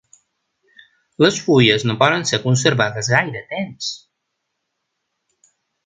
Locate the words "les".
1.25-1.37